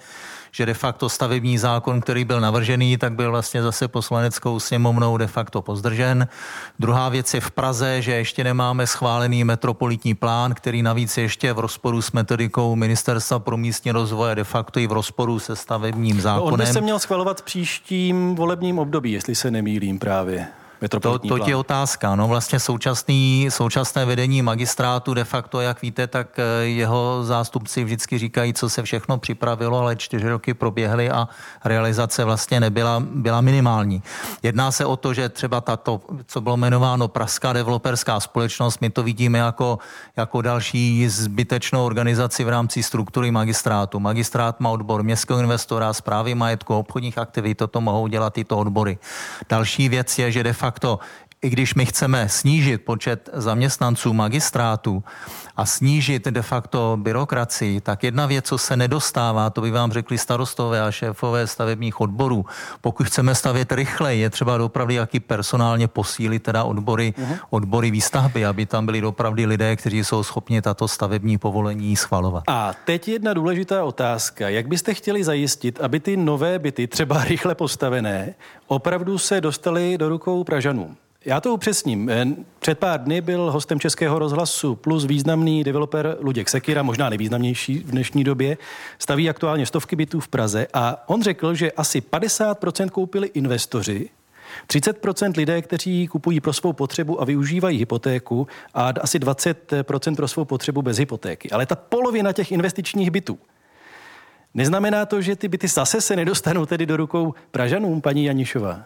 [0.54, 5.26] že de facto stavební zákon, který byl navržený, tak byl vlastně zase poslaneckou sněmovnou de
[5.26, 6.28] facto pozdržen.
[6.78, 11.58] Druhá věc je v Praze, že ještě nemáme schválený metropolitní plán, který navíc ještě v
[11.58, 16.48] rozporu s metodikou Ministerstva pro místní rozvoje de facto i v rozporu se stavebním zákonem.
[16.48, 20.46] No on by se měl schvalovat příštím volebním období, jestli se nemýlím právě.
[20.88, 22.14] To, to je otázka.
[22.14, 28.18] No vlastně současný, současné vedení magistrátu de facto, jak víte, tak eh, jeho zástupci vždycky
[28.18, 31.28] říkají, co se všechno připravilo, ale čtyři roky proběhly a
[31.64, 34.02] realizace vlastně nebyla byla minimální.
[34.42, 39.02] Jedná se o to, že třeba tato, co bylo jmenováno Pražská developerská společnost, my to
[39.02, 39.78] vidíme jako,
[40.16, 44.00] jako další zbytečnou organizaci v rámci struktury magistrátu.
[44.00, 48.98] Magistrát má odbor městského investora, zprávy majetku, obchodních aktivit, toto mohou dělat tyto odbory.
[49.48, 51.00] Další věc je, že de facto facto,
[51.44, 55.04] i když my chceme snížit počet zaměstnanců magistrátu
[55.56, 60.18] a snížit de facto byrokracii, tak jedna věc, co se nedostává, to by vám řekli
[60.18, 62.46] starostové a šéfové stavebních odborů.
[62.80, 67.38] Pokud chceme stavět rychleji, je třeba dopravdy jaký personálně posílit teda odbory, uh-huh.
[67.50, 72.44] odbory výstavby, aby tam byli dopravdy lidé, kteří jsou schopni tato stavební povolení schvalovat.
[72.46, 74.48] A teď jedna důležitá otázka.
[74.48, 78.34] Jak byste chtěli zajistit, aby ty nové byty, třeba rychle postavené,
[78.66, 80.96] opravdu se dostaly do rukou Pražanů?
[81.26, 82.10] Já to upřesním.
[82.10, 82.26] Eh,
[82.58, 87.90] před pár dny byl hostem Českého rozhlasu plus významný developer Luděk Sekira, možná nejvýznamnější v
[87.90, 88.58] dnešní době.
[88.98, 94.10] Staví aktuálně stovky bytů v Praze a on řekl, že asi 50% koupili investoři,
[94.68, 100.44] 30% lidé, kteří kupují pro svou potřebu a využívají hypotéku a asi 20% pro svou
[100.44, 101.50] potřebu bez hypotéky.
[101.50, 103.38] Ale ta polovina těch investičních bytů,
[104.56, 108.84] Neznamená to, že ty byty zase se nedostanou tedy do rukou Pražanům, paní Janišová?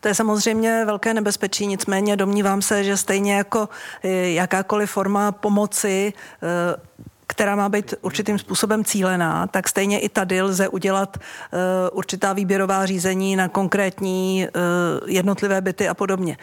[0.00, 3.68] To je samozřejmě velké nebezpečí, nicméně domnívám se, že stejně jako
[4.02, 6.88] eh, jakákoliv forma pomoci eh,
[7.28, 11.58] která má být určitým způsobem cílená, tak stejně i tady lze udělat uh,
[11.98, 16.36] určitá výběrová řízení na konkrétní uh, jednotlivé byty a podobně.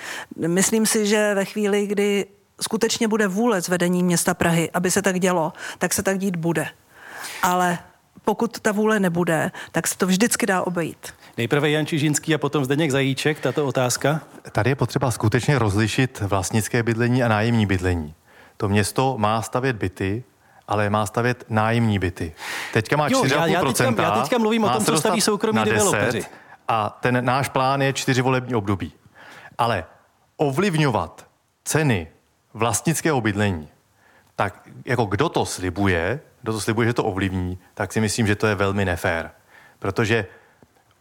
[0.48, 2.26] Myslím si, že ve chvíli, kdy
[2.62, 6.36] skutečně bude vůle z vedení města Prahy, aby se tak dělo, tak se tak dít
[6.36, 6.68] bude.
[7.42, 7.80] Ale
[8.26, 11.14] pokud ta vůle nebude, tak se to vždycky dá obejít.
[11.38, 14.22] Nejprve Jan Čižinský a potom Zdeněk Zajíček, tato otázka.
[14.52, 18.14] Tady je potřeba skutečně rozlišit vlastnické bydlení a nájemní bydlení.
[18.58, 20.24] To město má stavět byty,
[20.68, 22.34] ale má stavět nájemní byty.
[22.74, 23.36] Teďka má 4,5%.
[23.36, 26.24] Já, já, teďka, já teďka mluvím o tom, co staví soukromí developeři.
[26.68, 28.94] A ten náš plán je čtyři volební období.
[29.58, 29.86] Ale
[30.38, 31.28] ovlivňovat
[31.66, 32.08] ceny
[32.54, 33.68] vlastnického bydlení,
[34.36, 38.36] tak jako kdo to slibuje, kdo to slibuje, že to ovlivní, tak si myslím, že
[38.36, 39.32] to je velmi nefér.
[39.80, 40.26] Protože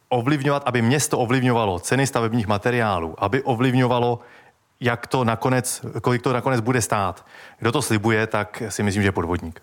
[0.09, 4.21] ovlivňovat, aby město ovlivňovalo ceny stavebních materiálů, aby ovlivňovalo
[4.81, 7.27] jak to nakonec, kolik to nakonec bude stát.
[7.59, 9.63] Kdo to slibuje, tak si myslím, že je podvodník.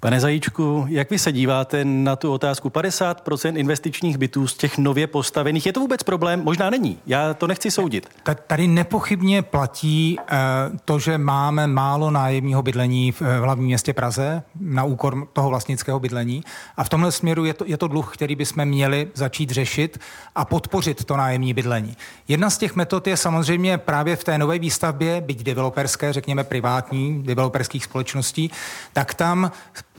[0.00, 5.06] Pane Zajíčku, jak vy se díváte na tu otázku 50% investičních bytů z těch nově
[5.06, 5.66] postavených?
[5.66, 6.44] Je to vůbec problém?
[6.44, 6.98] Možná není.
[7.06, 8.08] Já to nechci soudit.
[8.46, 10.36] Tady nepochybně platí eh,
[10.84, 16.44] to, že máme málo nájemního bydlení v hlavním městě Praze na úkor toho vlastnického bydlení.
[16.76, 20.00] A v tomhle směru je to, je to dluh, který bychom měli začít řešit
[20.34, 21.96] a podpořit to nájemní bydlení.
[22.28, 27.22] Jedna z těch metod je samozřejmě právě v té nové výstavbě, byť developerské, řekněme privátní,
[27.22, 28.50] developerských společností,
[28.92, 29.37] tak tam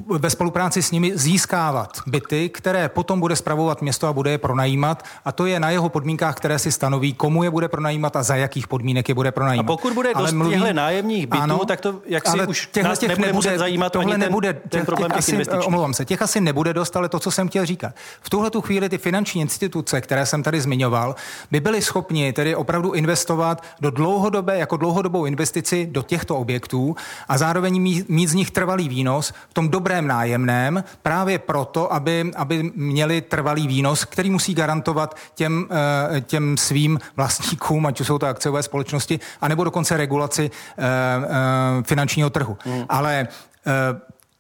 [0.08, 5.04] ve spolupráci s nimi získávat byty, které potom bude spravovat město a bude je pronajímat.
[5.26, 8.36] A to je na jeho podmínkách, které si stanoví, komu je bude pronajímat a za
[8.36, 9.66] jakých podmínek je bude pronajímat.
[9.66, 13.00] A pokud bude dost mluví, těchto nájemních bytů, ano, tak to jak si už nás
[13.00, 16.06] těch nebude, nebude zajímat tohle ani nebude, ten, ten problém těch, těch asi, Omlouvám se,
[16.06, 17.96] těch asi nebude dost, ale to, co jsem chtěl říkat.
[18.22, 21.16] V tuhle tu chvíli ty finanční instituce, které jsem tady zmiňoval,
[21.52, 26.96] by byly schopni tedy opravdu investovat do dlouhodobé, jako dlouhodobou investici do těchto objektů
[27.28, 32.72] a zároveň mít z nich trvalý výnos v tom dobrém nájemném právě proto, aby, aby
[32.76, 35.68] měli trvalý výnos, který musí garantovat těm,
[36.16, 41.84] eh, těm svým vlastníkům, ať už jsou to akciové společnosti, anebo dokonce regulaci eh, eh,
[41.84, 42.58] finančního trhu.
[42.66, 42.86] Hmm.
[42.90, 43.28] Ale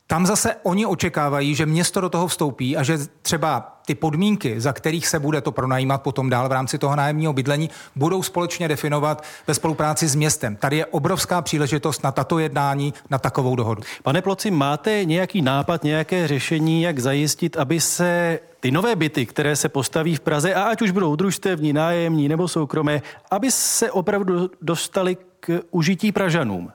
[0.07, 4.73] tam zase oni očekávají, že město do toho vstoupí a že třeba ty podmínky, za
[4.73, 9.23] kterých se bude to pronajímat potom dál v rámci toho nájemního bydlení, budou společně definovat
[9.47, 10.55] ve spolupráci s městem.
[10.55, 13.81] Tady je obrovská příležitost na tato jednání, na takovou dohodu.
[14.03, 19.55] Pane Ploci, máte nějaký nápad, nějaké řešení, jak zajistit, aby se ty nové byty, které
[19.55, 24.51] se postaví v Praze, a ať už budou družstevní, nájemní nebo soukromé, aby se opravdu
[24.61, 26.71] dostali k užití Pražanům?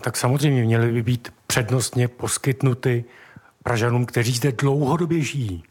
[0.00, 3.04] Tak samozřejmě měly by být přednostně poskytnuty
[3.62, 5.62] Pražanům, kteří zde dlouhodobě žijí.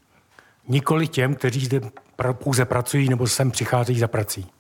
[0.68, 1.82] Nikoli těm, kteří zde
[2.32, 4.52] pouze pracují nebo sem přicházejí za prací.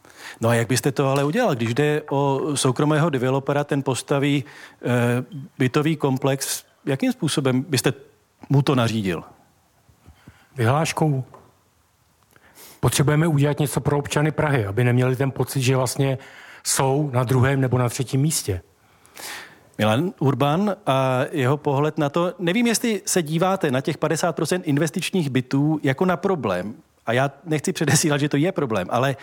[0.41, 5.24] No a jak byste to ale udělal, když jde o soukromého developera, ten postaví e,
[5.58, 7.93] bytový komplex, jakým způsobem byste
[8.49, 9.24] mu to nařídil?
[10.56, 11.24] Vyhláškou.
[12.80, 16.18] Potřebujeme udělat něco pro občany Prahy, aby neměli ten pocit, že vlastně
[16.64, 18.62] jsou na druhém nebo na třetím místě.
[19.78, 22.34] Milan Urban a jeho pohled na to.
[22.39, 26.74] Nevím, jestli se díváte na těch 50% investičních bytů jako na problém.
[27.05, 29.15] A já nechci předesílat, že to je problém, ale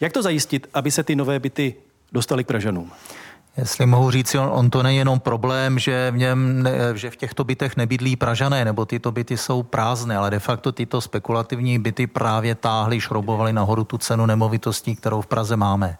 [0.00, 1.74] jak to zajistit, aby se ty nové byty
[2.12, 2.90] dostaly k Pražanům?
[3.56, 7.16] Jestli mohu říct, on, on to není jenom problém, že v, něm, ne, že v
[7.16, 12.06] těchto bytech nebydlí Pražané, nebo tyto byty jsou prázdné, ale de facto tyto spekulativní byty
[12.06, 15.98] právě táhly, šroubovaly nahoru tu cenu nemovitostí, kterou v Praze máme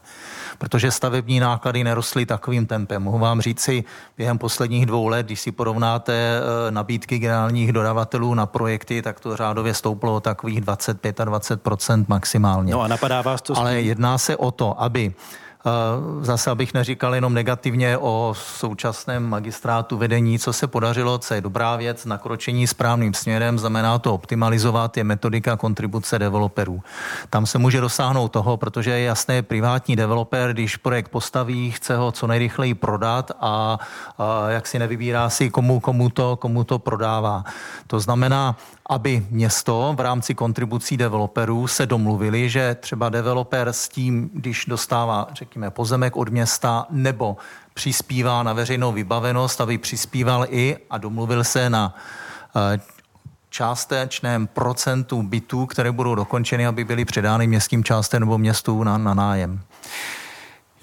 [0.59, 3.03] protože stavební náklady nerostly takovým tempem.
[3.03, 3.85] Mohu vám říci,
[4.17, 9.37] během posledních dvou let, když si porovnáte eh, nabídky generálních dodavatelů na projekty, tak to
[9.37, 11.61] řádově stouplo o takových 25 a 20
[12.09, 12.73] maximálně.
[12.73, 13.59] No a napadá vás to?
[13.59, 15.15] Ale jedná se o to, aby
[16.21, 21.77] zase abych neříkal jenom negativně o současném magistrátu vedení, co se podařilo, co je dobrá
[21.77, 26.83] věc, nakročení správným směrem, znamená to optimalizovat, je metodika kontribuce developerů.
[27.31, 32.13] Tam se může dosáhnout toho, protože je jasné, privátní developer, když projekt postaví, chce ho
[32.13, 33.79] co nejrychleji prodat a,
[34.19, 37.45] a jak si nevybírá si, komu, komu, to, komu to prodává.
[37.87, 38.57] To znamená,
[38.87, 45.29] aby město v rámci kontribucí developerů se domluvili, že třeba developer s tím, když dostává,
[45.33, 47.37] řekněme, pozemek od města nebo
[47.75, 51.97] přispívá na veřejnou vybavenost, aby přispíval i a domluvil se na
[52.57, 52.81] eh,
[53.51, 59.15] částečném procentu bytů, které budou dokončeny, aby byly předány městským částem nebo městu na, na
[59.15, 59.61] nájem.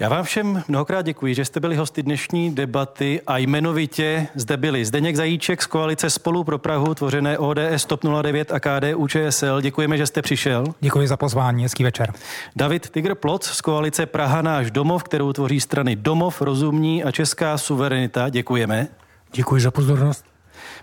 [0.00, 4.84] Já vám všem mnohokrát děkuji, že jste byli hosty dnešní debaty a jmenovitě zde byli
[4.84, 9.60] Zdeněk Zajíček z koalice Spolu pro Prahu, tvořené ODS TOP 09 a KDU ČSL.
[9.60, 10.64] Děkujeme, že jste přišel.
[10.80, 12.12] Děkuji za pozvání, hezký večer.
[12.56, 17.58] David Tigr Ploc z koalice Praha náš domov, kterou tvoří strany Domov, Rozumní a Česká
[17.58, 18.28] suverenita.
[18.28, 18.88] Děkujeme.
[19.32, 20.24] Děkuji za pozornost.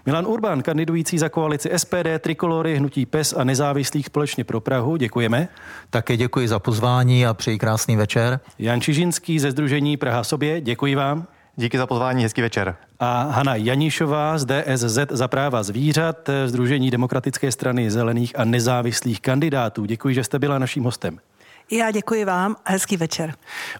[0.05, 4.97] Milan Urban, kandidující za koalici SPD, Trikolory, Hnutí PES a nezávislých společně pro Prahu.
[4.97, 5.47] Děkujeme.
[5.89, 8.39] Také děkuji za pozvání a přeji krásný večer.
[8.59, 10.61] Jan Čižinský ze Združení Praha sobě.
[10.61, 11.27] Děkuji vám.
[11.55, 12.75] Díky za pozvání, hezký večer.
[12.99, 19.85] A Hana Janišová z DSZ za práva zvířat, Združení demokratické strany zelených a nezávislých kandidátů.
[19.85, 21.19] Děkuji, že jste byla naším hostem.
[21.71, 23.33] Já děkuji vám a hezký večer.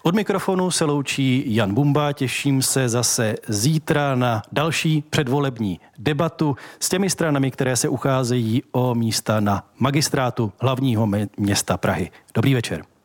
[0.04, 2.14] Od mikrofonu se loučí Jan Bumba.
[2.14, 8.96] Těším se zase zítra na další předvolební debatu s těmi stranami, které se ucházejí o
[8.96, 12.12] místa na magistrátu hlavního města Prahy.
[12.34, 12.97] Dobrý večer.